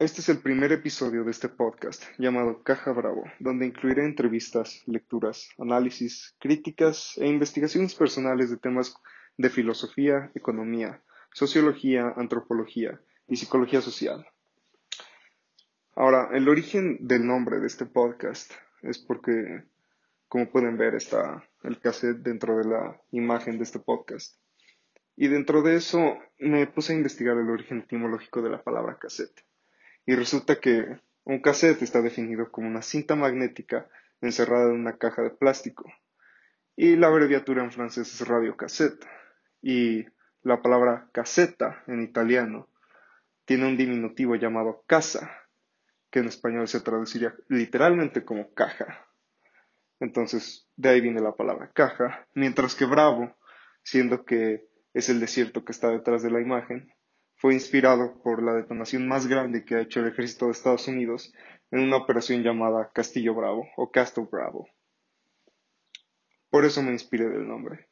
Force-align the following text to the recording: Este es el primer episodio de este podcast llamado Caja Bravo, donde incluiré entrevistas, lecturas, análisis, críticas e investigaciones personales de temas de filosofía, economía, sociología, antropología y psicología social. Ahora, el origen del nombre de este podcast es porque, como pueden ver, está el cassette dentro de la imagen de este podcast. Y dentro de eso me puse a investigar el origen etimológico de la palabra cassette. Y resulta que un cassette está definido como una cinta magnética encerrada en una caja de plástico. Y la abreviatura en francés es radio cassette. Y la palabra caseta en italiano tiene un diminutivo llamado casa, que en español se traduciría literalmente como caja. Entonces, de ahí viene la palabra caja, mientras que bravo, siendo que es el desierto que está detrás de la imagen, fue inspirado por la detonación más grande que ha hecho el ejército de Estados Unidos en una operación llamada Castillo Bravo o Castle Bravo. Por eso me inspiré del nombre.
Este 0.00 0.22
es 0.22 0.28
el 0.28 0.38
primer 0.38 0.72
episodio 0.72 1.22
de 1.22 1.30
este 1.30 1.48
podcast 1.48 2.02
llamado 2.18 2.64
Caja 2.64 2.90
Bravo, 2.90 3.22
donde 3.38 3.64
incluiré 3.64 4.04
entrevistas, 4.04 4.82
lecturas, 4.86 5.50
análisis, 5.56 6.34
críticas 6.40 7.16
e 7.16 7.28
investigaciones 7.28 7.94
personales 7.94 8.50
de 8.50 8.56
temas 8.56 8.96
de 9.38 9.50
filosofía, 9.50 10.32
economía, 10.34 11.00
sociología, 11.32 12.12
antropología 12.16 13.00
y 13.28 13.36
psicología 13.36 13.80
social. 13.82 14.26
Ahora, 15.94 16.28
el 16.32 16.48
origen 16.48 16.98
del 17.06 17.24
nombre 17.24 17.60
de 17.60 17.68
este 17.68 17.86
podcast 17.86 18.52
es 18.82 18.98
porque, 18.98 19.62
como 20.26 20.50
pueden 20.50 20.76
ver, 20.76 20.96
está 20.96 21.48
el 21.62 21.78
cassette 21.78 22.18
dentro 22.18 22.58
de 22.58 22.64
la 22.64 23.00
imagen 23.12 23.58
de 23.58 23.62
este 23.62 23.78
podcast. 23.78 24.40
Y 25.14 25.28
dentro 25.28 25.62
de 25.62 25.76
eso 25.76 26.18
me 26.40 26.66
puse 26.66 26.92
a 26.92 26.96
investigar 26.96 27.36
el 27.36 27.48
origen 27.48 27.78
etimológico 27.78 28.42
de 28.42 28.50
la 28.50 28.60
palabra 28.60 28.98
cassette. 28.98 29.44
Y 30.06 30.14
resulta 30.14 30.60
que 30.60 31.00
un 31.24 31.40
cassette 31.40 31.82
está 31.82 32.02
definido 32.02 32.50
como 32.50 32.68
una 32.68 32.82
cinta 32.82 33.16
magnética 33.16 33.88
encerrada 34.20 34.70
en 34.70 34.80
una 34.80 34.98
caja 34.98 35.22
de 35.22 35.30
plástico. 35.30 35.84
Y 36.76 36.96
la 36.96 37.06
abreviatura 37.06 37.62
en 37.62 37.72
francés 37.72 38.12
es 38.12 38.26
radio 38.26 38.56
cassette. 38.56 39.04
Y 39.62 40.04
la 40.42 40.60
palabra 40.60 41.08
caseta 41.12 41.82
en 41.86 42.02
italiano 42.02 42.68
tiene 43.46 43.66
un 43.66 43.76
diminutivo 43.76 44.36
llamado 44.36 44.84
casa, 44.86 45.30
que 46.10 46.20
en 46.20 46.26
español 46.26 46.68
se 46.68 46.80
traduciría 46.80 47.34
literalmente 47.48 48.24
como 48.24 48.52
caja. 48.54 49.06
Entonces, 50.00 50.68
de 50.76 50.90
ahí 50.90 51.00
viene 51.00 51.20
la 51.20 51.34
palabra 51.34 51.70
caja, 51.72 52.26
mientras 52.34 52.74
que 52.74 52.84
bravo, 52.84 53.34
siendo 53.82 54.24
que 54.24 54.66
es 54.92 55.08
el 55.08 55.20
desierto 55.20 55.64
que 55.64 55.72
está 55.72 55.88
detrás 55.88 56.22
de 56.22 56.30
la 56.30 56.40
imagen, 56.40 56.92
fue 57.36 57.54
inspirado 57.54 58.20
por 58.22 58.42
la 58.42 58.54
detonación 58.54 59.06
más 59.08 59.26
grande 59.26 59.64
que 59.64 59.74
ha 59.74 59.80
hecho 59.80 60.00
el 60.00 60.08
ejército 60.08 60.46
de 60.46 60.52
Estados 60.52 60.88
Unidos 60.88 61.32
en 61.70 61.80
una 61.80 61.96
operación 61.96 62.42
llamada 62.42 62.90
Castillo 62.94 63.34
Bravo 63.34 63.66
o 63.76 63.90
Castle 63.90 64.28
Bravo. 64.30 64.68
Por 66.50 66.64
eso 66.64 66.82
me 66.82 66.92
inspiré 66.92 67.28
del 67.28 67.48
nombre. 67.48 67.88